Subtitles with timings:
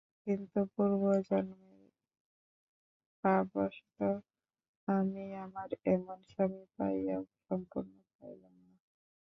[0.27, 1.89] কিন্তু পূর্বজন্মের
[3.23, 3.99] পাপবশত
[4.87, 8.73] আমি আমার এমন স্বামী পাইয়াও সম্পূর্ণ পাইলাম না।